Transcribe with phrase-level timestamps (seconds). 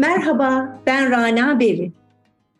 [0.00, 1.92] Merhaba, ben Rana Beri.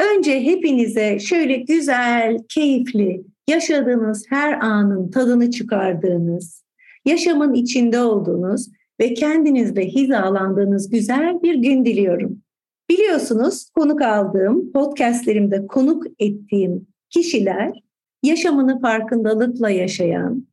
[0.01, 6.65] Önce hepinize şöyle güzel, keyifli, yaşadığınız her anın tadını çıkardığınız,
[7.05, 8.69] yaşamın içinde olduğunuz
[9.01, 12.43] ve kendinizle hizalandığınız güzel bir gün diliyorum.
[12.91, 17.83] Biliyorsunuz konuk aldığım, podcastlerimde konuk ettiğim kişiler
[18.23, 20.47] yaşamını farkındalıkla yaşayan,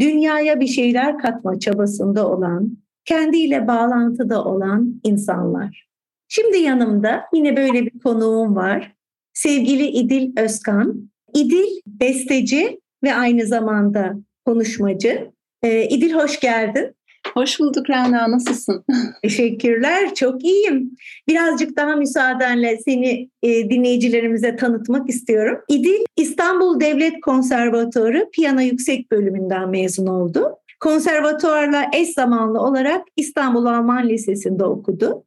[0.00, 5.87] dünyaya bir şeyler katma çabasında olan, kendiyle bağlantıda olan insanlar.
[6.28, 8.92] Şimdi yanımda yine böyle bir konuğum var.
[9.32, 11.10] Sevgili İdil Özkan.
[11.34, 14.14] İdil besteci ve aynı zamanda
[14.46, 15.30] konuşmacı.
[15.62, 16.94] Ee, İdil hoş geldin.
[17.34, 18.84] Hoş bulduk Rana, nasılsın?
[19.22, 20.96] Teşekkürler, çok iyiyim.
[21.28, 25.58] Birazcık daha müsaadenle seni e, dinleyicilerimize tanıtmak istiyorum.
[25.68, 30.56] İdil İstanbul Devlet Konservatuarı Piyano Yüksek Bölümünden mezun oldu.
[30.80, 35.24] Konservatuarla eş zamanlı olarak İstanbul Alman Lisesi'nde okudu.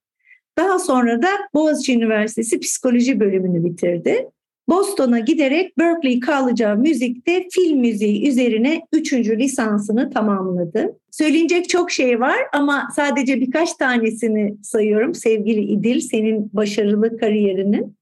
[0.57, 4.27] Daha sonra da Boğaziçi Üniversitesi Psikoloji bölümünü bitirdi.
[4.69, 10.99] Boston'a giderek Berkeley College of Music'te film müziği üzerine üçüncü lisansını tamamladı.
[11.11, 17.95] Söylenecek çok şey var ama sadece birkaç tanesini sayıyorum sevgili İdil, senin başarılı kariyerinin.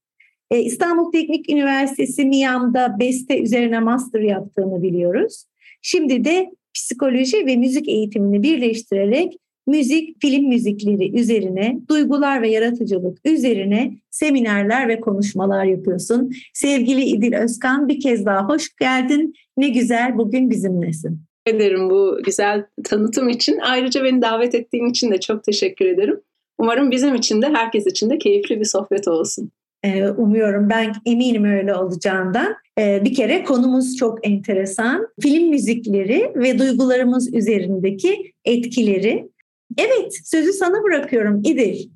[0.51, 5.45] Ee, İstanbul Teknik Üniversitesi MİAM'da beste üzerine master yaptığını biliyoruz.
[5.81, 9.37] Şimdi de psikoloji ve müzik eğitimini birleştirerek
[9.69, 16.31] müzik, film müzikleri üzerine, duygular ve yaratıcılık üzerine seminerler ve konuşmalar yapıyorsun.
[16.53, 19.33] Sevgili İdil Özkan bir kez daha hoş geldin.
[19.57, 21.21] Ne güzel bugün bizimlesin.
[21.45, 23.57] ederim bu güzel tanıtım için.
[23.61, 26.21] Ayrıca beni davet ettiğin için de çok teşekkür ederim.
[26.57, 29.51] Umarım bizim için de herkes için de keyifli bir sohbet olsun.
[29.83, 32.55] Ee, umuyorum ben eminim öyle olacağından.
[32.79, 35.07] Ee, bir kere konumuz çok enteresan.
[35.21, 39.29] Film müzikleri ve duygularımız üzerindeki etkileri.
[39.77, 41.89] Evet, sözü sana bırakıyorum İdil.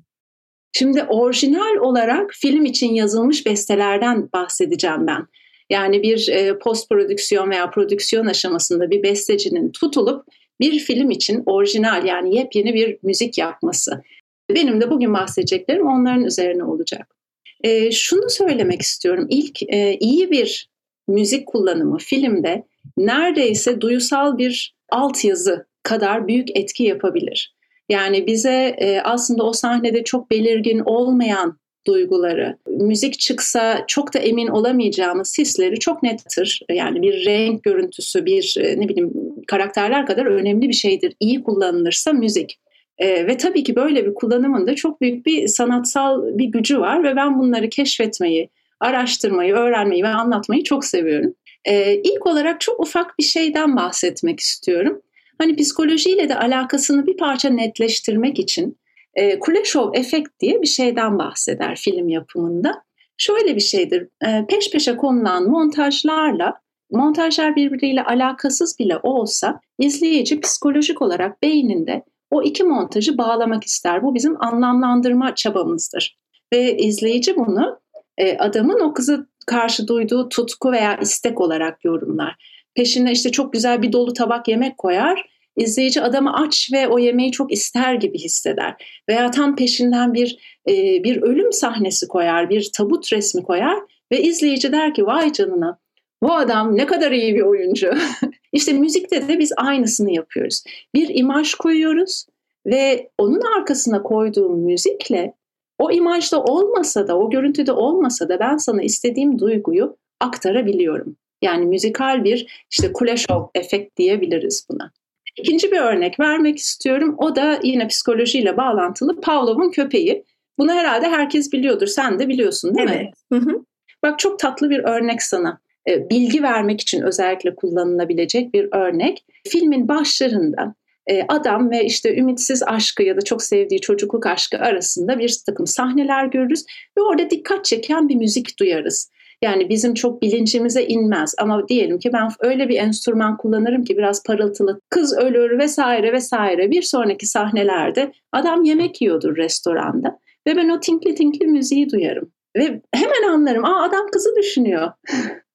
[0.72, 5.26] Şimdi orijinal olarak film için yazılmış bestelerden bahsedeceğim ben.
[5.70, 10.26] Yani bir e, post prodüksiyon veya prodüksiyon aşamasında bir bestecinin tutulup
[10.60, 14.02] bir film için orijinal yani yepyeni bir müzik yapması.
[14.50, 17.16] Benim de bugün bahsedeceklerim onların üzerine olacak.
[17.64, 19.26] E, şunu söylemek istiyorum.
[19.30, 20.68] İlk e, iyi bir
[21.08, 22.64] müzik kullanımı filmde
[22.96, 27.53] neredeyse duyusal bir altyazı kadar büyük etki yapabilir.
[27.88, 34.46] Yani bize e, aslında o sahnede çok belirgin olmayan duyguları, müzik çıksa çok da emin
[34.46, 36.62] olamayacağımız hisleri çok nettir.
[36.70, 39.12] Yani bir renk görüntüsü, bir e, ne bileyim
[39.46, 41.14] karakterler kadar önemli bir şeydir.
[41.20, 42.58] İyi kullanılırsa müzik.
[42.98, 47.04] E, ve tabii ki böyle bir kullanımın da çok büyük bir sanatsal bir gücü var
[47.04, 48.48] ve ben bunları keşfetmeyi,
[48.80, 51.34] araştırmayı, öğrenmeyi ve anlatmayı çok seviyorum.
[51.64, 55.02] E, ilk olarak çok ufak bir şeyden bahsetmek istiyorum.
[55.38, 58.78] Hani psikolojiyle de alakasını bir parça netleştirmek için
[59.14, 62.82] e, Kuleshov efekt diye bir şeyden bahseder film yapımında.
[63.16, 66.54] Şöyle bir şeydir, e, peş peşe konulan montajlarla,
[66.90, 74.02] montajlar birbiriyle alakasız bile olsa izleyici psikolojik olarak beyninde o iki montajı bağlamak ister.
[74.02, 76.18] Bu bizim anlamlandırma çabamızdır.
[76.52, 77.80] Ve izleyici bunu
[78.18, 82.53] e, adamın o kızı karşı duyduğu tutku veya istek olarak yorumlar.
[82.74, 85.26] Peşine işte çok güzel bir dolu tabak yemek koyar.
[85.56, 89.02] İzleyici adamı aç ve o yemeği çok ister gibi hisseder.
[89.08, 90.72] Veya tam peşinden bir e,
[91.04, 93.78] bir ölüm sahnesi koyar, bir tabut resmi koyar
[94.12, 95.78] ve izleyici der ki vay canına
[96.22, 97.90] bu adam ne kadar iyi bir oyuncu.
[98.52, 100.64] İşte müzikte de biz aynısını yapıyoruz.
[100.94, 102.26] Bir imaj koyuyoruz
[102.66, 105.34] ve onun arkasına koyduğum müzikle
[105.78, 111.16] o imajda olmasa da, o görüntüde olmasa da ben sana istediğim duyguyu aktarabiliyorum.
[111.44, 114.92] Yani müzikal bir işte Kuleshov efekt diyebiliriz buna.
[115.38, 117.14] İkinci bir örnek vermek istiyorum.
[117.18, 120.24] O da yine psikolojiyle bağlantılı Pavlov'un köpeği.
[120.58, 121.86] Bunu herhalde herkes biliyordur.
[121.86, 123.12] Sen de biliyorsun değil evet.
[123.30, 123.38] mi?
[123.38, 123.64] Hı hı.
[124.02, 125.60] Bak çok tatlı bir örnek sana.
[125.88, 129.24] E, bilgi vermek için özellikle kullanılabilecek bir örnek.
[129.48, 130.74] Filmin başlarında
[131.06, 135.66] e, adam ve işte ümitsiz aşkı ya da çok sevdiği çocukluk aşkı arasında bir takım
[135.66, 136.64] sahneler görürüz
[136.98, 139.10] ve orada dikkat çeken bir müzik duyarız.
[139.44, 144.22] Yani bizim çok bilincimize inmez ama diyelim ki ben öyle bir enstrüman kullanırım ki biraz
[144.22, 150.80] parıltılı kız ölür vesaire vesaire bir sonraki sahnelerde adam yemek yiyordur restoranda ve ben o
[150.80, 154.92] tinkli tinkli müziği duyarım ve hemen anlarım aa adam kızı düşünüyor.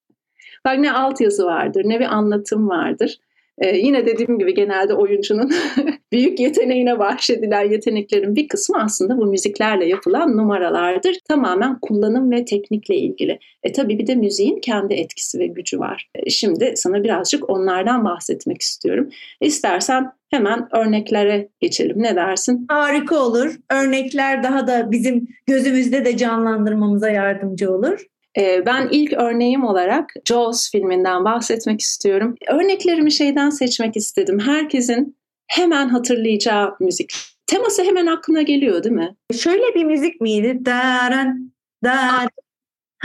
[0.65, 3.18] Bak ne altyazı vardır ne bir anlatım vardır.
[3.59, 5.51] Ee, yine dediğim gibi genelde oyuncunun
[6.11, 11.17] büyük yeteneğine bahşedilen yeteneklerin bir kısmı aslında bu müziklerle yapılan numaralardır.
[11.27, 13.39] Tamamen kullanım ve teknikle ilgili.
[13.63, 16.09] E tabii bir de müziğin kendi etkisi ve gücü var.
[16.15, 19.09] E, şimdi sana birazcık onlardan bahsetmek istiyorum.
[19.41, 22.03] İstersen hemen örneklere geçelim.
[22.03, 22.65] Ne dersin?
[22.69, 23.56] Harika olur.
[23.71, 28.06] Örnekler daha da bizim gözümüzde de canlandırmamıza yardımcı olur.
[28.38, 32.36] Ee, ben ilk örneğim olarak Jaws filminden bahsetmek istiyorum.
[32.48, 34.40] Örneklerimi şeyden seçmek istedim.
[34.40, 35.18] Herkesin
[35.48, 37.14] hemen hatırlayacağı müzik.
[37.48, 39.16] Teması hemen aklına geliyor değil mi?
[39.34, 40.60] Şöyle bir müzik miydi?
[40.66, 41.54] Daran,
[41.84, 42.28] daran.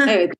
[0.08, 0.32] evet,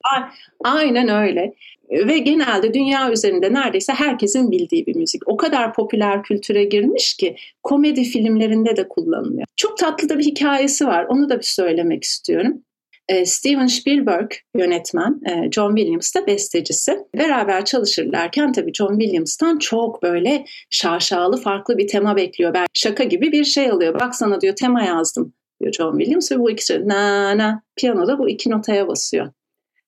[0.64, 1.54] aynen öyle.
[1.90, 5.28] Ve genelde dünya üzerinde neredeyse herkesin bildiği bir müzik.
[5.28, 9.46] O kadar popüler kültüre girmiş ki komedi filmlerinde de kullanılıyor.
[9.56, 11.06] Çok tatlı da bir hikayesi var.
[11.08, 12.62] Onu da bir söylemek istiyorum.
[13.08, 16.98] E, Steven Spielberg yönetmen, e, John Williams da bestecisi.
[17.16, 22.54] Beraber çalışırlarken tabii John Williams'tan çok böyle şaşalı farklı bir tema bekliyor.
[22.54, 24.00] Ben şaka gibi bir şey alıyor.
[24.00, 28.28] Bak sana diyor tema yazdım diyor John Williams ve bu iki na na piyanoda bu
[28.28, 29.32] iki notaya basıyor.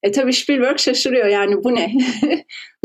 [0.03, 1.93] E tabii Spielberg şaşırıyor yani bu ne?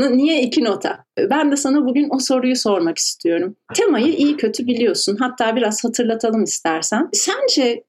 [0.00, 1.04] Niye iki nota?
[1.30, 3.56] Ben de sana bugün o soruyu sormak istiyorum.
[3.74, 5.16] Temayı iyi kötü biliyorsun.
[5.16, 7.08] Hatta biraz hatırlatalım istersen.
[7.12, 7.84] Sence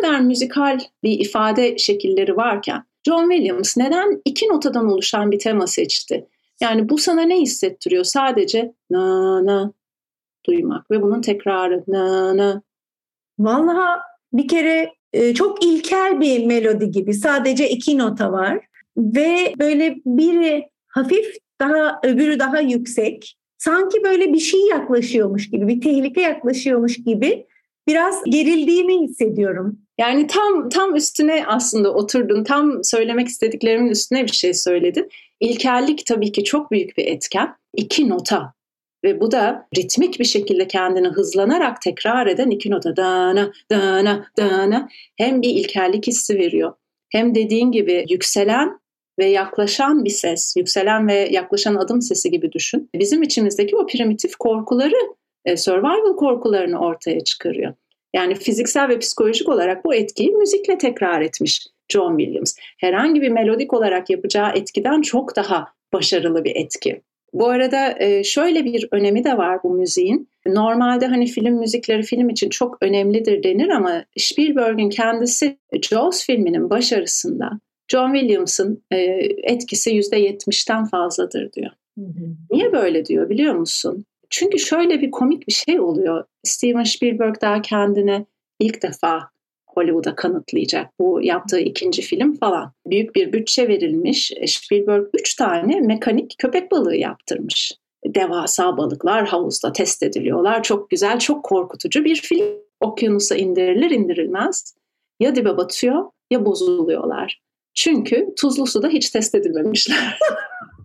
[0.00, 6.26] kadar müzikal bir ifade şekilleri varken John Williams neden iki notadan oluşan bir tema seçti?
[6.60, 8.04] Yani bu sana ne hissettiriyor?
[8.04, 9.72] Sadece na na
[10.46, 12.62] duymak ve bunun tekrarı na na.
[13.38, 14.00] Vallahi
[14.32, 17.14] bir kere e, çok ilkel bir melodi gibi.
[17.14, 18.60] Sadece iki nota var
[18.96, 23.36] ve böyle biri hafif daha öbürü daha yüksek.
[23.58, 27.46] Sanki böyle bir şey yaklaşıyormuş gibi, bir tehlike yaklaşıyormuş gibi
[27.88, 29.78] biraz gerildiğimi hissediyorum.
[29.98, 32.44] Yani tam tam üstüne aslında oturdun.
[32.44, 35.08] Tam söylemek istediklerimin üstüne bir şey söyledin.
[35.40, 37.56] İlkellik tabii ki çok büyük bir etken.
[37.74, 38.54] İki nota
[39.04, 44.88] ve bu da ritmik bir şekilde kendini hızlanarak tekrar eden iki nota dana dana dana
[45.16, 46.72] hem bir ilkellik hissi veriyor.
[47.12, 48.80] Hem dediğin gibi yükselen
[49.18, 52.90] ve yaklaşan bir ses, yükselen ve yaklaşan adım sesi gibi düşün.
[52.94, 57.74] Bizim içimizdeki o primitif korkuları e, survival korkularını ortaya çıkarıyor.
[58.16, 62.56] Yani fiziksel ve psikolojik olarak bu etkiyi müzikle tekrar etmiş John Williams.
[62.78, 67.02] Herhangi bir melodik olarak yapacağı etkiden çok daha başarılı bir etki.
[67.32, 70.28] Bu arada e, şöyle bir önemi de var bu müziğin.
[70.46, 75.58] Normalde hani film müzikleri film için çok önemlidir denir ama Spielberg'in kendisi
[75.90, 77.50] Jaws filminin başarısında
[77.88, 78.96] John Williams'ın e,
[79.42, 81.70] etkisi %70'ten fazladır diyor.
[81.98, 82.36] Hı hı.
[82.50, 84.04] Niye böyle diyor biliyor musun?
[84.30, 86.24] Çünkü şöyle bir komik bir şey oluyor.
[86.44, 88.26] Steven Spielberg daha kendine
[88.60, 89.28] ilk defa
[89.66, 90.90] Hollywood'a kanıtlayacak.
[91.00, 92.72] Bu yaptığı ikinci film falan.
[92.86, 94.32] Büyük bir bütçe verilmiş.
[94.46, 97.72] Spielberg üç tane mekanik köpek balığı yaptırmış.
[98.06, 100.62] Devasa balıklar havuzda test ediliyorlar.
[100.62, 102.46] Çok güzel, çok korkutucu bir film.
[102.80, 104.74] Okyanusa indirilir indirilmez.
[105.20, 107.40] Ya dibe batıyor ya bozuluyorlar.
[107.74, 110.18] Çünkü tuzlu suda hiç test edilmemişler.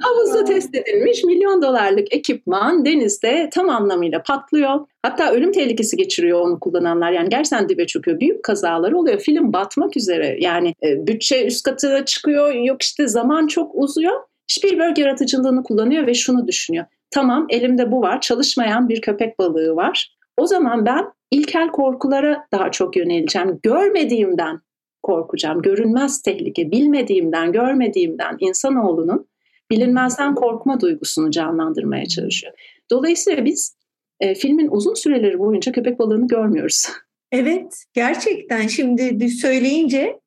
[0.00, 4.86] Havuzda test edilmiş milyon dolarlık ekipman denizde tam anlamıyla patlıyor.
[5.02, 7.12] Hatta ölüm tehlikesi geçiriyor onu kullananlar.
[7.12, 8.20] Yani gerçekten dibe çöküyor.
[8.20, 9.18] Büyük kazalar oluyor.
[9.18, 10.36] Film batmak üzere.
[10.40, 12.52] Yani e, bütçe üst katına çıkıyor.
[12.52, 14.20] Yok işte zaman çok uzuyor.
[14.46, 16.84] Spielberg yaratıcılığını kullanıyor ve şunu düşünüyor.
[17.10, 18.20] Tamam elimde bu var.
[18.20, 20.16] Çalışmayan bir köpek balığı var.
[20.36, 23.60] O zaman ben ilkel korkulara daha çok yöneleceğim.
[23.62, 24.60] Görmediğimden
[25.02, 25.62] korkacağım.
[25.62, 29.26] Görünmez tehlike, bilmediğimden, görmediğimden insanoğlunun
[29.70, 32.52] bilinmezden korkma duygusunu canlandırmaya çalışıyor.
[32.90, 33.76] Dolayısıyla biz
[34.20, 36.88] e, filmin uzun süreleri boyunca köpek balığını görmüyoruz.
[37.34, 40.20] Evet, gerçekten şimdi söyleyince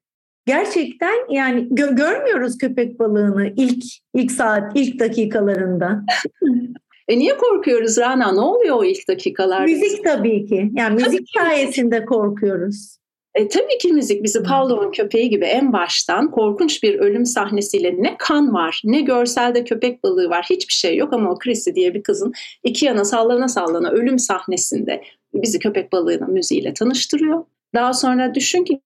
[0.46, 6.06] gerçekten yani gö- görmüyoruz köpek balığını ilk ilk saat, ilk dakikalarında.
[7.08, 8.32] e niye korkuyoruz Rana?
[8.32, 9.72] Ne oluyor o ilk dakikalarda?
[9.72, 10.72] Müzik tabii ki.
[10.74, 12.98] Yani müzik sayesinde korkuyoruz.
[13.36, 18.16] E, tabii ki müzik bizi Pavlov'un köpeği gibi en baştan korkunç bir ölüm sahnesiyle ne
[18.20, 22.04] kan var ne görselde köpek balığı var hiçbir şey yok ama o Chrissy diye bir
[22.04, 27.46] kızın iki yana sallana sallana ölüm sahnesinde bizi köpek balığının müziğiyle tanıştırıyor.
[27.74, 28.82] Daha sonra düşün ki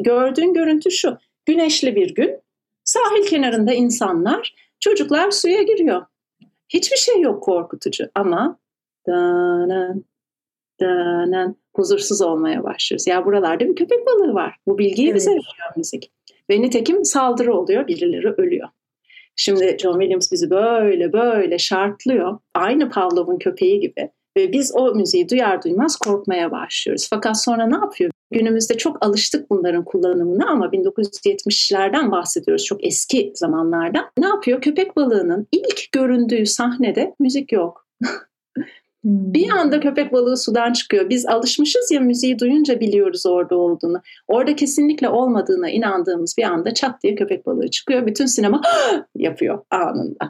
[0.00, 2.40] gördüğün görüntü şu güneşli bir gün
[2.84, 6.02] sahil kenarında insanlar çocuklar suya giriyor.
[6.68, 8.58] Hiçbir şey yok korkutucu ama
[11.76, 13.06] huzursuz olmaya başlıyoruz.
[13.06, 14.56] Ya buralarda bir köpek balığı var.
[14.66, 15.16] Bu bilgiyi evet.
[15.16, 16.12] bize veriyor müzik.
[16.50, 18.68] Ve nitekim saldırı oluyor, birileri ölüyor.
[19.36, 22.38] Şimdi John Williams bizi böyle böyle şartlıyor.
[22.54, 24.10] Aynı Pavlov'un köpeği gibi.
[24.36, 27.08] Ve biz o müziği duyar duymaz korkmaya başlıyoruz.
[27.10, 28.10] Fakat sonra ne yapıyor?
[28.30, 34.10] Günümüzde çok alıştık bunların kullanımına ama 1970'lerden bahsediyoruz çok eski zamanlardan.
[34.18, 34.60] Ne yapıyor?
[34.60, 37.86] Köpek balığının ilk göründüğü sahnede müzik yok.
[39.04, 39.58] Bir hmm.
[39.58, 41.08] anda köpek balığı sudan çıkıyor.
[41.08, 44.02] Biz alışmışız ya müziği duyunca biliyoruz orada olduğunu.
[44.28, 48.06] Orada kesinlikle olmadığına inandığımız bir anda çat diye köpek balığı çıkıyor.
[48.06, 48.62] Bütün sinema
[49.16, 50.28] yapıyor anında.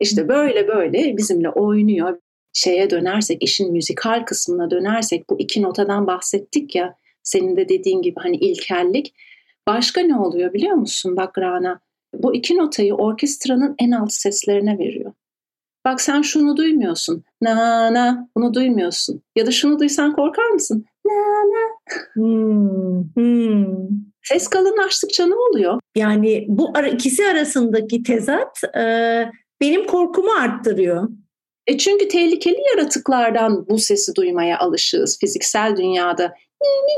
[0.00, 0.28] İşte hmm.
[0.28, 2.18] böyle böyle bizimle oynuyor.
[2.52, 6.94] Şeye dönersek, işin müzikal kısmına dönersek bu iki notadan bahsettik ya.
[7.22, 9.14] Senin de dediğin gibi hani ilkellik.
[9.66, 11.80] Başka ne oluyor biliyor musun bak Rana?
[12.14, 15.12] Bu iki notayı orkestranın en alt seslerine veriyor.
[15.84, 17.24] Bak sen şunu duymuyorsun.
[17.42, 19.22] Na na bunu duymuyorsun.
[19.36, 20.84] Ya da şunu duysan korkar mısın?
[21.06, 21.74] Na na.
[22.14, 23.88] Hmm, hmm.
[24.22, 25.80] Ses kalınlaştıkça ne oluyor?
[25.96, 28.84] Yani bu ara, ikisi arasındaki tezat e,
[29.60, 31.08] benim korkumu arttırıyor.
[31.66, 36.34] E çünkü tehlikeli yaratıklardan bu sesi duymaya alışığız fiziksel dünyada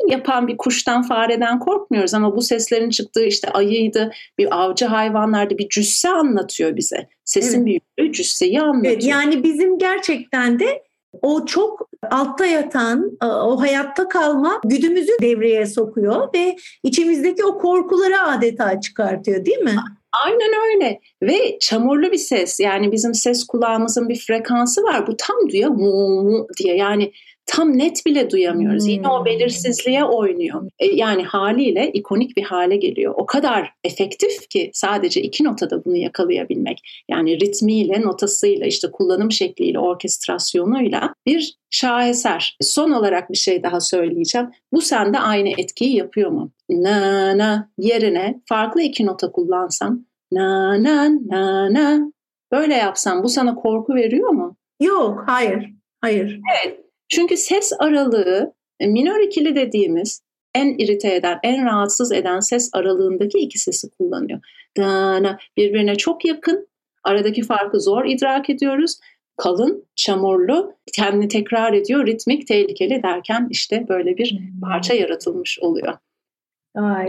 [0.08, 5.68] yapan bir kuştan, fareden korkmuyoruz ama bu seslerin çıktığı işte ayıydı, bir avcı hayvanlardı, bir
[5.68, 7.08] cüsse anlatıyor bize.
[7.24, 7.66] Sesin evet.
[7.66, 8.92] büyüklüğü cüsseyi anlatıyor.
[8.92, 10.82] Evet, yani bizim gerçekten de
[11.22, 18.80] o çok altta yatan, o hayatta kalma güdümüzü devreye sokuyor ve içimizdeki o korkuları adeta
[18.80, 19.76] çıkartıyor değil mi?
[20.24, 25.36] Aynen öyle ve çamurlu bir ses yani bizim ses kulağımızın bir frekansı var bu tam
[25.48, 27.12] duyuyor mu diye yani
[27.46, 28.84] tam net bile duyamıyoruz.
[28.84, 28.90] Hmm.
[28.90, 29.24] Yine o hmm.
[29.24, 30.70] belirsizliğe oynuyor.
[30.78, 33.14] E, yani haliyle ikonik bir hale geliyor.
[33.16, 36.78] O kadar efektif ki sadece iki notada bunu yakalayabilmek.
[37.08, 42.56] Yani ritmiyle, notasıyla, işte kullanım şekliyle, orkestrasyonuyla bir şaheser.
[42.60, 44.50] Son olarak bir şey daha söyleyeceğim.
[44.72, 46.50] Bu sende aynı etkiyi yapıyor mu?
[46.70, 52.12] Na na yerine farklı iki nota kullansam na na na na
[52.52, 54.56] böyle yapsam bu sana korku veriyor mu?
[54.80, 55.70] Yok, hayır.
[56.00, 56.40] Hayır.
[56.64, 56.85] Evet.
[57.08, 60.22] Çünkü ses aralığı e, minör ikili dediğimiz
[60.54, 64.40] en irite eden, en rahatsız eden ses aralığındaki iki sesi kullanıyor.
[64.76, 66.68] Dana birbirine çok yakın,
[67.04, 69.00] aradaki farkı zor idrak ediyoruz.
[69.36, 74.60] Kalın, çamurlu, kendini tekrar ediyor, ritmik, tehlikeli derken işte böyle bir hmm.
[74.60, 75.94] parça yaratılmış oluyor.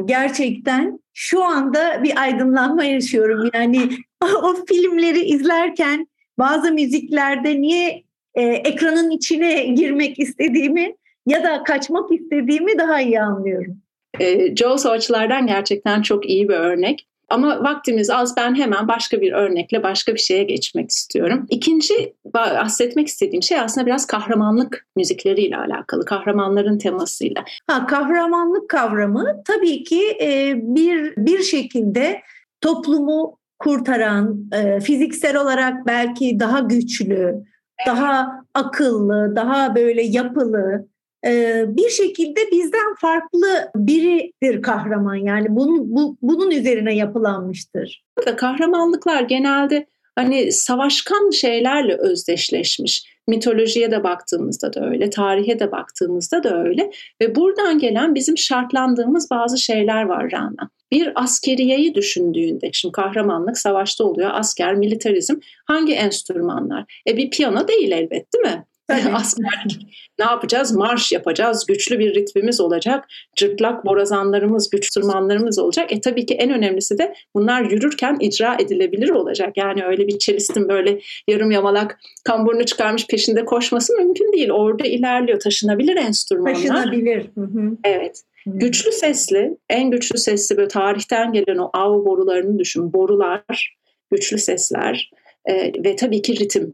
[0.06, 3.50] Gerçekten şu anda bir aydınlanma yaşıyorum.
[3.54, 3.90] Yani
[4.44, 6.08] o filmleri izlerken
[6.40, 8.04] bazı müziklerde niye
[8.38, 13.78] e, ekranın içine girmek istediğimi ya da kaçmak istediğimi daha iyi anlıyorum.
[14.20, 17.08] E, Jaws o açılardan gerçekten çok iyi bir örnek.
[17.30, 21.46] Ama vaktimiz az ben hemen başka bir örnekle başka bir şeye geçmek istiyorum.
[21.50, 27.44] İkinci bahsetmek istediğim şey aslında biraz kahramanlık müzikleriyle alakalı, kahramanların temasıyla.
[27.68, 32.22] Ha, kahramanlık kavramı tabii ki e, bir bir şekilde
[32.62, 37.44] toplumu kurtaran, e, fiziksel olarak belki daha güçlü,
[37.86, 40.88] daha akıllı, daha böyle yapılı,
[41.26, 45.16] e, bir şekilde bizden farklı biridir kahraman.
[45.16, 48.06] Yani bunun, bu, bunun üzerine yapılanmıştır.
[48.38, 49.86] Kahramanlıklar genelde
[50.18, 53.18] hani savaşkan şeylerle özdeşleşmiş.
[53.28, 59.30] Mitolojiye de baktığımızda da öyle, tarihe de baktığımızda da öyle ve buradan gelen bizim şartlandığımız
[59.32, 60.70] bazı şeyler var Rana.
[60.92, 67.02] Bir askeriyeyi düşündüğünde, şimdi kahramanlık savaşta oluyor, asker, militarizm hangi enstrümanlar?
[67.10, 68.66] E bir piyano değil elbet değil mi?
[69.14, 69.88] Askerlik.
[70.20, 70.72] ne yapacağız?
[70.72, 71.66] Marş yapacağız.
[71.66, 73.06] Güçlü bir ritmimiz olacak.
[73.36, 75.92] Cırtlak borazanlarımız, güç tırmanlarımız olacak.
[75.92, 79.58] E tabii ki en önemlisi de bunlar yürürken icra edilebilir olacak.
[79.58, 84.52] Yani öyle bir çelistin böyle yarım yamalak kamburunu çıkarmış peşinde koşması mümkün değil.
[84.52, 85.40] Orada ilerliyor.
[85.40, 86.56] Taşınabilir enstrümanlar.
[86.56, 87.26] Taşınabilir.
[87.36, 87.78] Hı hı.
[87.84, 88.24] Evet.
[88.46, 92.94] Güçlü sesli, en güçlü sesli böyle tarihten gelen o av borularını düşün.
[92.94, 93.76] Borular,
[94.12, 95.12] güçlü sesler
[95.46, 96.74] e, ve tabii ki ritim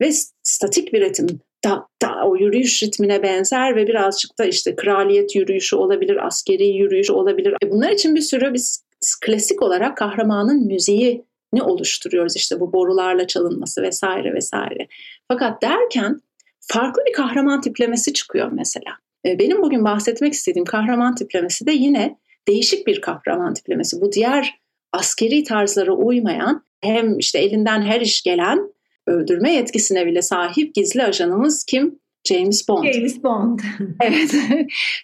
[0.00, 0.10] ve
[0.42, 1.26] statik bir ritim
[1.64, 7.10] da, da o yürüyüş ritmine benzer ve birazcık da işte kraliyet yürüyüşü olabilir, askeri yürüyüş
[7.10, 7.54] olabilir.
[7.64, 8.84] E bunlar için bir sürü biz
[9.20, 14.86] klasik olarak kahramanın müziği ne oluşturuyoruz işte bu borularla çalınması vesaire vesaire.
[15.28, 16.20] Fakat derken
[16.60, 18.90] farklı bir kahraman tiplemesi çıkıyor mesela.
[19.26, 22.18] E, benim bugün bahsetmek istediğim kahraman tiplemesi de yine
[22.48, 24.00] değişik bir kahraman tiplemesi.
[24.00, 24.58] Bu diğer
[24.92, 28.73] askeri tarzlara uymayan hem işte elinden her iş gelen
[29.06, 31.98] öldürme yetkisine bile sahip gizli ajanımız kim?
[32.28, 32.92] James Bond.
[32.92, 33.58] James Bond.
[34.00, 34.34] evet.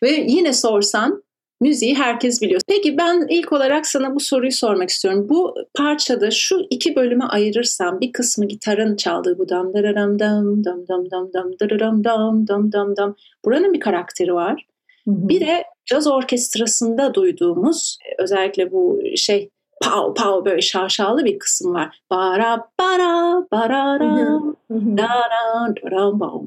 [0.02, 1.22] Ve yine sorsan
[1.60, 2.60] müziği herkes biliyor.
[2.68, 5.26] Peki ben ilk olarak sana bu soruyu sormak istiyorum.
[5.28, 10.88] Bu parçada şu iki bölüme ayırırsam bir kısmı gitarın çaldığı bu dam dararam dam dam
[10.88, 13.16] dam dam dam dararam dam dam dam dam.
[13.44, 14.66] Buranın bir karakteri var.
[15.06, 19.50] Bir de caz orkestrasında duyduğumuz e, özellikle bu şey
[19.80, 22.00] pow pow böyle şaşalı bir kısım var.
[22.10, 26.40] Bara bara bara da da da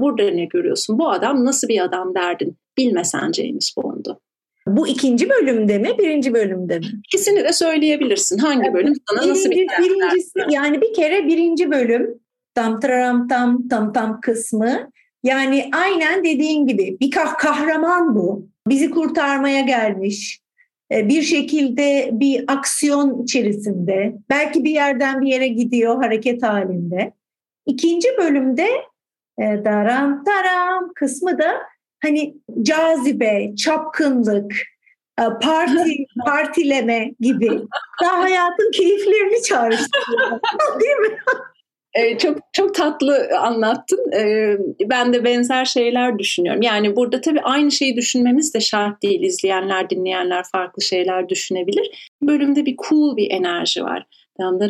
[0.00, 0.98] Burada ne görüyorsun?
[0.98, 4.20] Bu adam nasıl bir adam derdin bilmesen James Bond'u.
[4.66, 6.86] Bu ikinci bölümde mi, birinci bölümde mi?
[7.06, 8.38] İkisini de söyleyebilirsin.
[8.38, 12.18] Hangi bölüm sana birinci, nasıl bir Birincisi, yani bir kere birinci bölüm
[12.54, 14.90] tam tam tam tam tam kısmı
[15.22, 18.48] yani aynen dediğin gibi bir kah kahraman bu.
[18.68, 20.40] Bizi kurtarmaya gelmiş.
[20.92, 24.16] E, bir şekilde bir aksiyon içerisinde.
[24.30, 27.12] Belki bir yerden bir yere gidiyor hareket halinde.
[27.66, 28.68] İkinci bölümde
[29.38, 31.62] e, daram taram kısmı da
[32.02, 34.52] hani cazibe, çapkınlık,
[35.20, 37.50] e, parti, partileme gibi
[38.02, 40.40] daha hayatın keyiflerini çağrıştırıyor.
[40.80, 41.18] Değil mi?
[41.96, 44.12] Ee, çok çok tatlı anlattın.
[44.12, 46.62] Ee, ben de benzer şeyler düşünüyorum.
[46.62, 49.22] Yani burada tabii aynı şeyi düşünmemiz de şart değil.
[49.22, 52.12] İzleyenler, dinleyenler farklı şeyler düşünebilir.
[52.22, 54.06] Bölümde bir cool bir enerji var.
[54.38, 54.60] Yani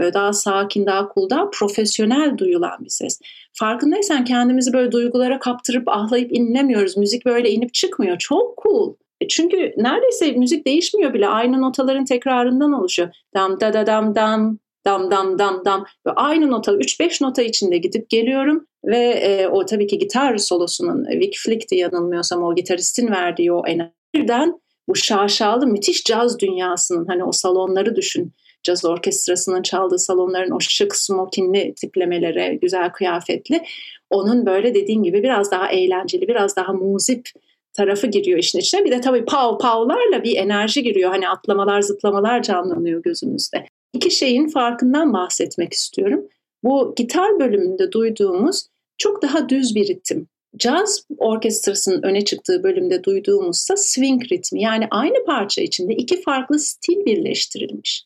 [0.00, 3.20] böyle daha sakin, daha cool, daha profesyonel duyulan bir ses.
[3.52, 6.96] Farkındaysan kendimizi böyle duygulara kaptırıp ahlayıp inlemiyoruz.
[6.96, 8.18] Müzik böyle inip çıkmıyor.
[8.18, 8.94] Çok cool.
[9.20, 11.28] E, çünkü neredeyse müzik değişmiyor bile.
[11.28, 13.08] Aynı notaların tekrarından oluşuyor.
[13.34, 15.84] Dam da da dam dam dam dam dam dam.
[16.06, 18.66] Ve aynı nota 3-5 nota içinde gidip geliyorum.
[18.84, 24.60] Ve e, o tabii ki gitar solosunun Vic Flick'ti yanılmıyorsam o gitaristin verdiği o enerjiden
[24.88, 28.32] bu şaşalı müthiş caz dünyasının hani o salonları düşün.
[28.62, 33.62] Caz orkestrasının çaldığı salonların o şık smokinli tiplemelere güzel kıyafetli.
[34.10, 37.28] Onun böyle dediğin gibi biraz daha eğlenceli biraz daha muzip
[37.72, 38.84] tarafı giriyor işin içine.
[38.84, 41.10] Bir de tabii pav pavlarla bir enerji giriyor.
[41.10, 46.28] Hani atlamalar zıplamalar canlanıyor gözümüzde iki şeyin farkından bahsetmek istiyorum.
[46.64, 48.66] Bu gitar bölümünde duyduğumuz
[48.98, 50.28] çok daha düz bir ritim.
[50.56, 57.04] Caz orkestrasının öne çıktığı bölümde duyduğumuzsa swing ritmi yani aynı parça içinde iki farklı stil
[57.04, 58.04] birleştirilmiş.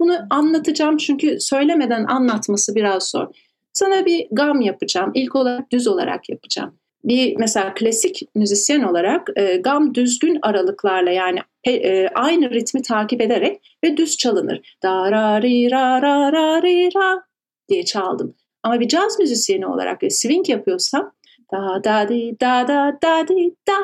[0.00, 3.26] Bunu anlatacağım çünkü söylemeden anlatması biraz zor.
[3.72, 5.12] Sana bir gam yapacağım.
[5.14, 11.38] İlk olarak düz olarak yapacağım bir mesela klasik müzisyen olarak e, gam düzgün aralıklarla yani
[11.66, 14.76] e, aynı ritmi takip ederek ve düz çalınır.
[14.82, 17.22] Da ra ri ra ra ra ri ra
[17.68, 18.34] diye çaldım.
[18.62, 21.12] Ama bir caz müzisyeni olarak ve swing yapıyorsam
[21.52, 23.78] da da di da da da di da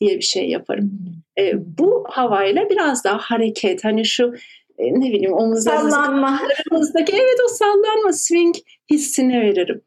[0.00, 0.92] diye bir şey yaparım.
[1.38, 4.34] E, bu havayla biraz daha hareket hani şu
[4.78, 8.54] e, ne bileyim omuzlarımızdaki evet o sallanma swing
[8.90, 9.82] hissini veririm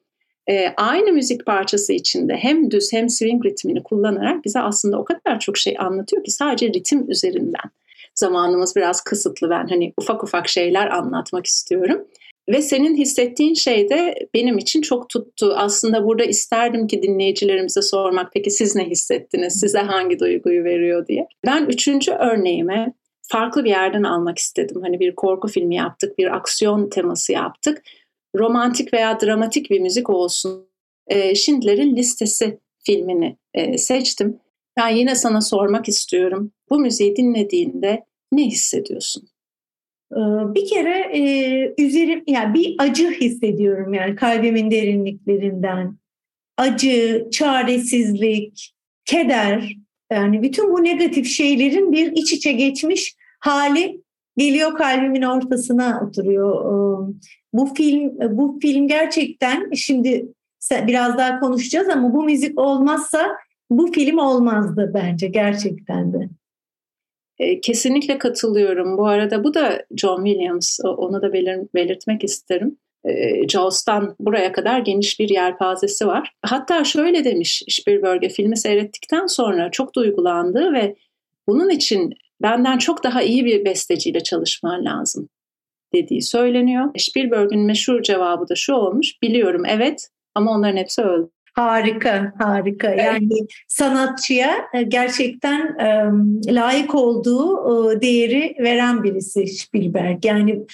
[0.49, 5.39] e, aynı müzik parçası içinde hem düz hem swing ritmini kullanarak bize aslında o kadar
[5.39, 7.71] çok şey anlatıyor ki sadece ritim üzerinden.
[8.15, 12.07] Zamanımız biraz kısıtlı ben hani ufak ufak şeyler anlatmak istiyorum.
[12.49, 15.53] Ve senin hissettiğin şey de benim için çok tuttu.
[15.57, 19.59] Aslında burada isterdim ki dinleyicilerimize sormak peki siz ne hissettiniz?
[19.59, 21.27] Size hangi duyguyu veriyor diye.
[21.45, 24.81] Ben üçüncü örneğime farklı bir yerden almak istedim.
[24.81, 27.81] Hani bir korku filmi yaptık, bir aksiyon teması yaptık
[28.35, 30.69] romantik veya dramatik bir müzik olsun.
[31.07, 34.39] E, Schindler'in Listesi filmini e, seçtim.
[34.77, 36.51] Ben yine sana sormak istiyorum.
[36.69, 39.29] Bu müziği dinlediğinde ne hissediyorsun?
[40.11, 40.17] Ee,
[40.55, 45.97] bir kere e, üzerim yani bir acı hissediyorum yani kalbimin derinliklerinden.
[46.57, 48.73] Acı, çaresizlik,
[49.05, 49.75] keder
[50.11, 54.01] yani bütün bu negatif şeylerin bir iç içe geçmiş hali
[54.39, 56.65] geliyor kalbimin ortasına oturuyor.
[56.65, 57.13] Ee,
[57.53, 60.33] bu film bu film gerçekten şimdi
[60.71, 63.37] biraz daha konuşacağız ama bu müzik olmazsa
[63.69, 66.29] bu film olmazdı bence gerçekten de.
[67.39, 68.97] E, kesinlikle katılıyorum.
[68.97, 70.79] Bu arada bu da John Williams.
[70.83, 71.33] Onu da
[71.73, 72.77] belirtmek isterim.
[73.05, 76.33] E, Jaws'tan buraya kadar geniş bir yelpazesi var.
[76.41, 80.95] Hatta şöyle demiş Spielberg'e filmi seyrettikten sonra çok duygulandı ve
[81.47, 85.29] bunun için benden çok daha iyi bir besteciyle çalışman lazım
[85.93, 86.89] dediği söyleniyor.
[86.97, 89.21] Spielberg'in meşhur cevabı da şu olmuş.
[89.21, 91.29] Biliyorum evet ama onların hepsi öldü.
[91.53, 92.89] Harika, harika.
[92.89, 93.29] Yani
[93.67, 95.77] sanatçıya e, gerçekten
[96.47, 97.57] layık olduğu
[97.91, 100.25] e, değeri veren birisi Spielberg.
[100.25, 100.65] Yani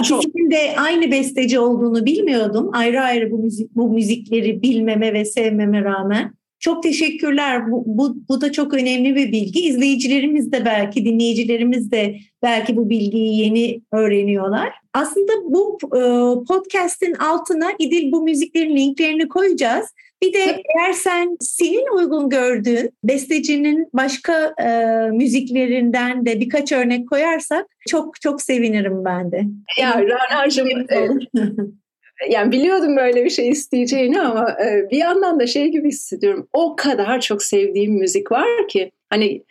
[0.00, 2.70] ikisinin de aynı besteci olduğunu bilmiyordum.
[2.72, 6.39] Ayrı ayrı bu müzik bu müzikleri bilmeme ve sevmeme rağmen.
[6.60, 7.70] Çok teşekkürler.
[7.70, 9.60] Bu, bu, bu da çok önemli bir bilgi.
[9.60, 14.72] İzleyicilerimiz de belki, dinleyicilerimiz de belki bu bilgiyi yeni öğreniyorlar.
[14.94, 16.00] Aslında bu e,
[16.48, 19.86] podcast'in altına İdil bu müziklerin linklerini koyacağız.
[20.22, 24.68] Bir de eğer sen senin uygun gördüğün bestecinin başka e,
[25.10, 29.44] müziklerinden de birkaç örnek koyarsak çok çok sevinirim ben de.
[29.80, 30.68] Ya Rana'cığım
[32.28, 36.48] yani biliyordum böyle bir şey isteyeceğini ama e, bir yandan da şey gibi hissediyorum.
[36.52, 39.42] O kadar çok sevdiğim müzik var ki hani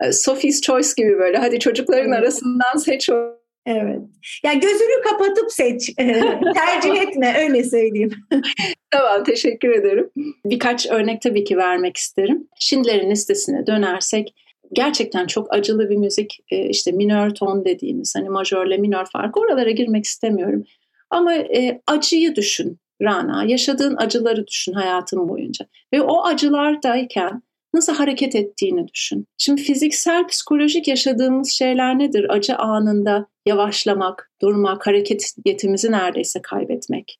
[0.00, 3.10] e, Sophie's Choice gibi böyle hadi çocukların arasından seç
[3.66, 4.00] Evet.
[4.44, 5.94] Ya gözünü kapatıp seç.
[6.54, 8.10] Tercih etme öyle söyleyeyim.
[8.90, 10.10] tamam teşekkür ederim.
[10.44, 12.48] Birkaç örnek tabii ki vermek isterim.
[12.60, 14.34] Schindler'in listesine dönersek
[14.72, 16.38] gerçekten çok acılı bir müzik.
[16.50, 20.64] E, işte minör ton dediğimiz hani majörle minör farkı oralara girmek istemiyorum.
[21.10, 23.44] Ama e, acıyı düşün Rana.
[23.44, 25.66] Yaşadığın acıları düşün hayatın boyunca.
[25.94, 27.42] Ve o acılardayken
[27.74, 29.26] nasıl hareket ettiğini düşün.
[29.38, 32.26] Şimdi fiziksel, psikolojik yaşadığımız şeyler nedir?
[32.28, 37.18] Acı anında yavaşlamak, durmak, hareket yetimizi neredeyse kaybetmek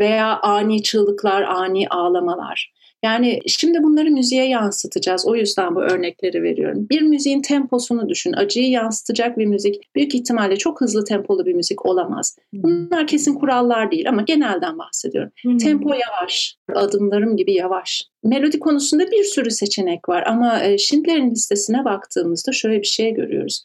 [0.00, 2.72] veya ani çığlıklar, ani ağlamalar.
[3.04, 5.26] Yani şimdi bunları müziğe yansıtacağız.
[5.26, 6.86] O yüzden bu örnekleri veriyorum.
[6.90, 8.32] Bir müziğin temposunu düşün.
[8.32, 12.36] Acıyı yansıtacak bir müzik büyük ihtimalle çok hızlı tempolu bir müzik olamaz.
[12.52, 15.30] Bunlar kesin kurallar değil ama genelden bahsediyorum.
[15.42, 15.58] Hmm.
[15.58, 18.04] Tempo yavaş, adımlarım gibi yavaş.
[18.24, 23.62] Melodi konusunda bir sürü seçenek var ama e, Schindler'in listesine baktığımızda şöyle bir şey görüyoruz.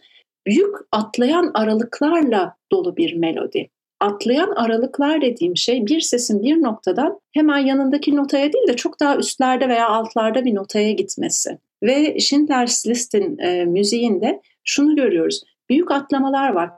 [0.47, 7.57] Büyük atlayan aralıklarla dolu bir melodi atlayan aralıklar dediğim şey bir sesin bir noktadan hemen
[7.57, 11.57] yanındaki notaya değil de çok daha üstlerde veya altlarda bir notaya gitmesi.
[11.83, 15.43] Ve Schindler's List'in e, müziğinde şunu görüyoruz.
[15.69, 16.69] Büyük atlamalar var.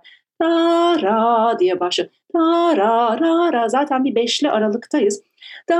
[0.41, 2.09] Da ra diye başlıyor.
[2.35, 5.21] Da ra ra ra zaten bir beşli aralıktayız.
[5.69, 5.75] Da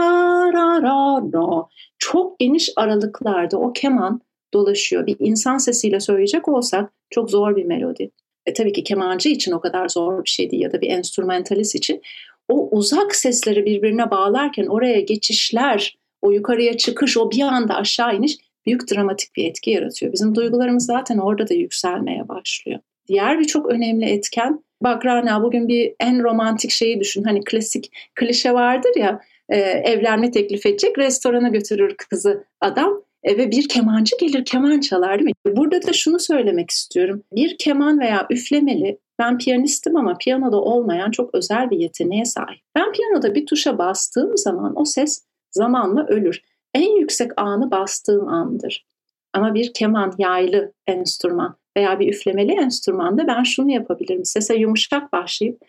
[0.54, 1.68] ra ra no.
[2.00, 4.22] Çok geniş aralıklarda o keman
[4.54, 5.08] dolaşıyor.
[5.08, 8.12] Bir insan sesiyle söyleyecek olsak çok zor bir melodi.
[8.46, 11.76] E, tabii ki kemancı için o kadar zor bir şey değil ya da bir enstrümentalist
[11.76, 12.02] için.
[12.50, 18.38] O uzak sesleri birbirine bağlarken oraya geçişler, o yukarıya çıkış, o bir anda aşağı iniş
[18.66, 20.14] büyük dramatik bir etki yaratıyor.
[20.14, 22.80] Bizim duygularımız zaten orada da yükselmeye başlıyor.
[23.08, 27.24] Diğer bir çok önemli etken, bak Rana bugün bir en romantik şeyi düşün.
[27.24, 33.68] Hani klasik klişe vardır ya, e, evlenme teklif edecek, restorana götürür kızı adam ve bir
[33.68, 35.56] kemancı gelir keman çalar değil mi?
[35.56, 37.24] Burada da şunu söylemek istiyorum.
[37.32, 42.60] Bir keman veya üflemeli ben piyanistim ama piyanoda olmayan çok özel bir yeteneğe sahip.
[42.76, 46.42] Ben piyanoda bir tuşa bastığım zaman o ses zamanla ölür.
[46.74, 48.86] En yüksek anı bastığım andır.
[49.34, 54.26] Ama bir keman, yaylı enstrüman veya bir üflemeli enstrümanda ben şunu yapabilirim.
[54.26, 55.62] Sese yumuşak başlayıp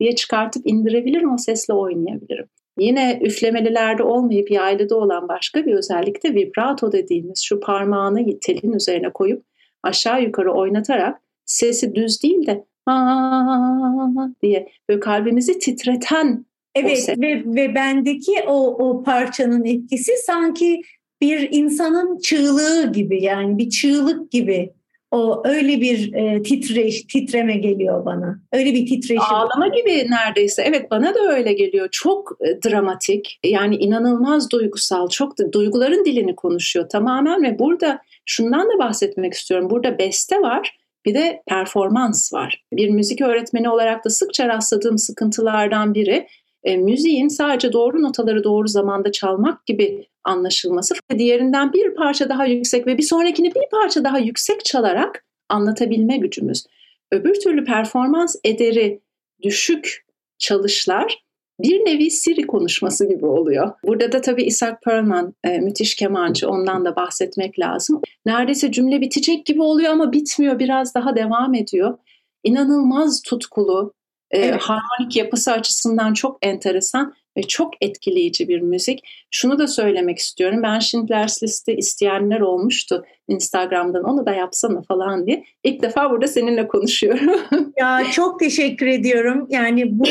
[0.00, 2.46] diye çıkartıp indirebilirim, o sesle oynayabilirim.
[2.78, 9.12] Yine üflemelilerde olmayıp yaylıda olan başka bir özellik de vibrato dediğimiz şu parmağını telin üzerine
[9.12, 9.44] koyup
[9.82, 17.74] aşağı yukarı oynatarak sesi düz değil de aa diye böyle kalbimizi titreten Evet ve, ve
[17.74, 20.82] bendeki o, o parçanın etkisi sanki
[21.20, 24.72] bir insanın çığlığı gibi yani bir çığlık gibi
[25.14, 28.40] o öyle bir e, titreş, titreme geliyor bana.
[28.52, 29.22] Öyle bir titreşim.
[29.30, 30.62] Ağlama gibi neredeyse.
[30.62, 31.88] Evet bana da öyle geliyor.
[31.92, 33.40] Çok e, dramatik.
[33.44, 35.08] Yani inanılmaz duygusal.
[35.08, 39.70] Çok da, duyguların dilini konuşuyor tamamen ve burada şundan da bahsetmek istiyorum.
[39.70, 40.78] Burada beste var.
[41.06, 42.64] Bir de performans var.
[42.72, 46.26] Bir müzik öğretmeni olarak da sıkça rastladığım sıkıntılardan biri
[46.64, 50.94] e, müziğin sadece doğru notaları doğru zamanda çalmak gibi anlaşılması.
[51.18, 56.64] Diğerinden bir parça daha yüksek ve bir sonrakini bir parça daha yüksek çalarak anlatabilme gücümüz.
[57.12, 59.00] Öbür türlü performans ederi
[59.42, 60.04] düşük
[60.38, 61.24] çalışlar
[61.60, 63.72] bir nevi Siri konuşması gibi oluyor.
[63.84, 68.00] Burada da tabii Isaac Perlman e, müthiş kemancı ondan da bahsetmek lazım.
[68.26, 71.98] Neredeyse cümle bitecek gibi oluyor ama bitmiyor biraz daha devam ediyor.
[72.44, 73.94] İnanılmaz tutkulu,
[74.30, 74.60] e, evet.
[74.62, 79.00] harmonik yapısı açısından çok enteresan ve çok etkileyici bir müzik.
[79.30, 80.62] Şunu da söylemek istiyorum.
[80.62, 85.44] Ben Schindler's List'i isteyenler olmuştu Instagram'dan onu da yapsana falan diye.
[85.64, 87.40] İlk defa burada seninle konuşuyorum.
[87.78, 89.46] ya çok teşekkür ediyorum.
[89.50, 90.04] Yani bu,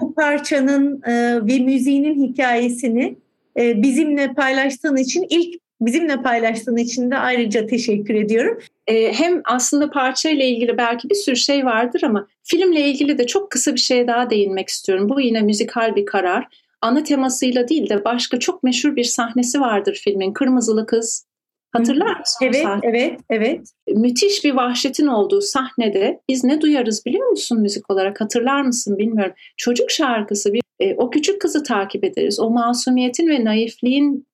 [0.00, 3.18] bu parçanın e, ve müziğinin hikayesini
[3.58, 8.58] e, bizimle paylaştığın için ilk bizimle paylaştığın için de ayrıca teşekkür ediyorum.
[8.86, 13.50] Ee, hem aslında parçayla ilgili belki bir sürü şey vardır ama filmle ilgili de çok
[13.50, 15.08] kısa bir şeye daha değinmek istiyorum.
[15.08, 16.48] Bu yine müzikal bir karar.
[16.82, 20.32] Ana temasıyla değil de başka çok meşhur bir sahnesi vardır filmin.
[20.32, 21.26] Kırmızılı Kız.
[21.72, 22.38] Hatırlar mısın?
[22.46, 23.68] Evet, evet, evet.
[23.88, 28.20] Müthiş bir vahşetin olduğu sahnede biz ne duyarız biliyor musun müzik olarak?
[28.20, 29.34] Hatırlar mısın bilmiyorum.
[29.56, 32.40] Çocuk şarkısı bir e, o küçük kızı takip ederiz.
[32.40, 34.26] O masumiyetin ve naifliğin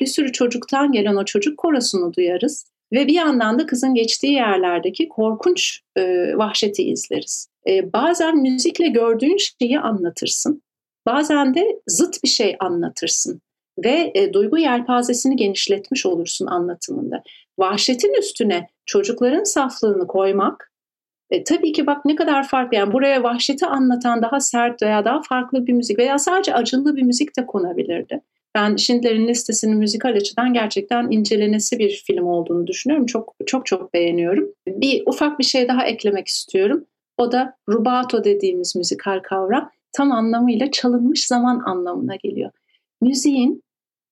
[0.00, 2.66] bir sürü çocuktan gelen o çocuk korosunu duyarız.
[2.92, 6.02] Ve bir yandan da kızın geçtiği yerlerdeki korkunç e,
[6.36, 7.48] vahşeti izleriz.
[7.68, 10.62] E, bazen müzikle gördüğün şeyi anlatırsın.
[11.06, 13.40] Bazen de zıt bir şey anlatırsın.
[13.84, 17.22] Ve e, duygu yelpazesini genişletmiş olursun anlatımında.
[17.58, 20.72] Vahşetin üstüne çocukların saflığını koymak
[21.30, 22.76] e, tabii ki bak ne kadar farklı.
[22.76, 27.02] Yani buraya vahşeti anlatan daha sert veya daha farklı bir müzik veya sadece acılı bir
[27.02, 28.20] müzik de konabilirdi.
[28.54, 33.06] Ben Schindler'in listesinin müzikal açıdan gerçekten incelenesi bir film olduğunu düşünüyorum.
[33.06, 34.52] Çok çok çok beğeniyorum.
[34.66, 36.84] Bir ufak bir şey daha eklemek istiyorum.
[37.18, 42.50] O da rubato dediğimiz müzikal kavram tam anlamıyla çalınmış zaman anlamına geliyor.
[43.00, 43.62] Müziğin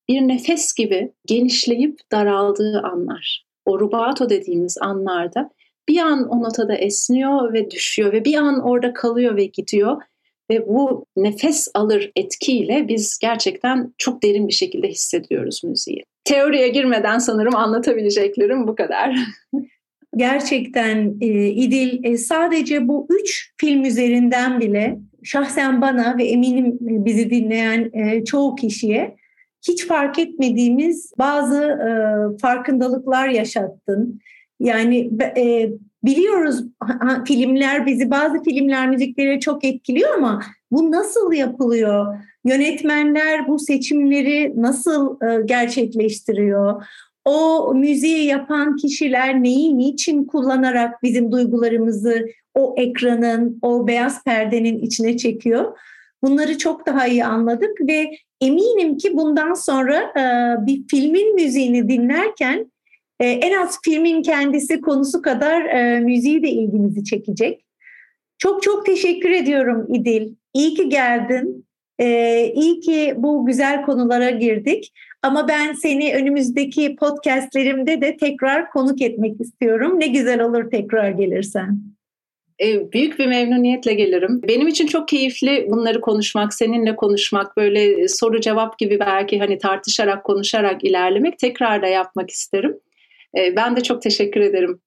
[0.09, 3.45] bir nefes gibi genişleyip daraldığı anlar.
[3.67, 5.51] O rubato dediğimiz anlarda
[5.89, 10.03] bir an o notada esniyor ve düşüyor ve bir an orada kalıyor ve gidiyor
[10.51, 16.05] ve bu nefes alır etkiyle biz gerçekten çok derin bir şekilde hissediyoruz müziği.
[16.25, 19.17] Teoriye girmeden sanırım anlatabileceklerim bu kadar.
[20.17, 27.31] Gerçekten e, İdil e, sadece bu üç film üzerinden bile şahsen bana ve eminim bizi
[27.31, 29.17] dinleyen e, çoğu kişiye
[29.69, 31.91] hiç fark etmediğimiz bazı e,
[32.39, 34.21] farkındalıklar yaşattın.
[34.61, 35.71] Yani e,
[36.05, 36.65] biliyoruz
[37.27, 42.17] filmler bizi bazı filmler müzikleri çok etkiliyor ama bu nasıl yapılıyor?
[42.45, 46.87] Yönetmenler bu seçimleri nasıl e, gerçekleştiriyor?
[47.25, 55.17] O müziği yapan kişiler neyi niçin kullanarak bizim duygularımızı o ekranın, o beyaz perdenin içine
[55.17, 55.79] çekiyor?
[56.23, 58.11] Bunları çok daha iyi anladık ve
[58.41, 60.23] eminim ki bundan sonra e,
[60.67, 62.70] bir filmin müziğini dinlerken
[63.21, 67.65] e, en az filmin kendisi konusu kadar e, müziği de ilgimizi çekecek.
[68.39, 70.35] Çok çok teşekkür ediyorum İdil.
[70.55, 71.67] İyi ki geldin.
[72.01, 74.93] Ee, iyi ki bu güzel konulara girdik.
[75.23, 80.01] Ama ben seni önümüzdeki podcastlerimde de tekrar konuk etmek istiyorum.
[80.01, 81.79] Ne güzel olur tekrar gelirsen.
[82.63, 84.41] E, büyük bir memnuniyetle gelirim.
[84.49, 90.25] Benim için çok keyifli bunları konuşmak, seninle konuşmak, böyle soru cevap gibi belki hani tartışarak,
[90.25, 92.77] konuşarak ilerlemek tekrar da yapmak isterim.
[93.37, 94.81] E, ben de çok teşekkür ederim.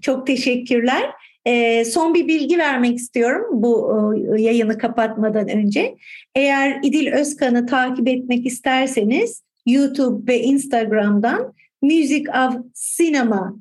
[0.00, 1.10] Çok teşekkürler.
[1.46, 3.92] E, son bir bilgi vermek istiyorum bu
[4.36, 5.94] e, yayını kapatmadan önce.
[6.34, 12.54] Eğer İdil Özkan'ı takip etmek isterseniz YouTube ve Instagram'dan Music of
[12.96, 13.54] Cinema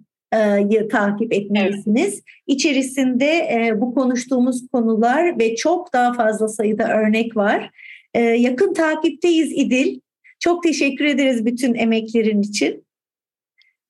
[0.92, 2.14] takip etmelisiniz.
[2.14, 2.24] Evet.
[2.48, 7.72] İçerisinde e, bu konuştuğumuz konular ve çok daha fazla sayıda örnek var.
[8.14, 10.00] E, yakın takipteyiz İdil.
[10.40, 12.84] Çok teşekkür ederiz bütün emeklerin için.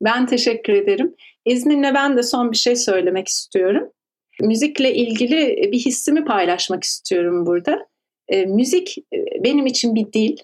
[0.01, 1.15] Ben teşekkür ederim.
[1.45, 3.89] İzninle ben de son bir şey söylemek istiyorum.
[4.41, 7.87] Müzikle ilgili bir hissimi paylaşmak istiyorum burada.
[8.27, 10.37] E, müzik e, benim için bir dil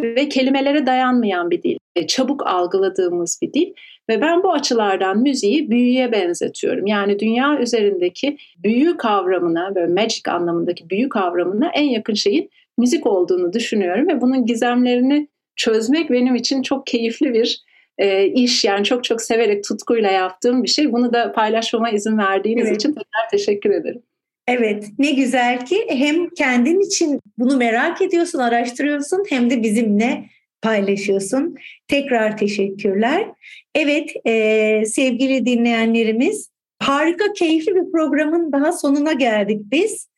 [0.00, 1.76] ve kelimelere dayanmayan bir dil.
[1.96, 3.72] E, çabuk algıladığımız bir dil
[4.08, 6.86] ve ben bu açılardan müziği büyüye benzetiyorum.
[6.86, 13.52] Yani dünya üzerindeki büyü kavramına, böyle magic anlamındaki büyü kavramına en yakın şeyin müzik olduğunu
[13.52, 17.62] düşünüyorum ve bunun gizemlerini çözmek benim için çok keyifli bir
[17.98, 20.92] e, iş yani çok çok severek tutkuyla yaptığım bir şey.
[20.92, 22.76] Bunu da paylaşmama izin verdiğiniz evet.
[22.76, 24.02] için tekrar teşekkür ederim.
[24.46, 30.24] Evet ne güzel ki hem kendin için bunu merak ediyorsun, araştırıyorsun hem de bizimle
[30.62, 31.56] paylaşıyorsun.
[31.88, 33.26] Tekrar teşekkürler.
[33.74, 36.50] Evet e, sevgili dinleyenlerimiz
[36.82, 40.08] harika keyifli bir programın daha sonuna geldik biz.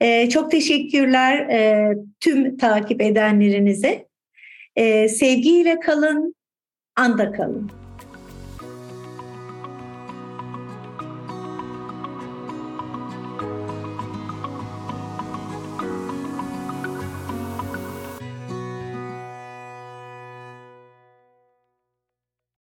[0.00, 4.06] E, çok teşekkürler e, tüm takip edenlerinize.
[4.76, 6.34] E, sevgiyle kalın,
[6.96, 7.70] anda kalın.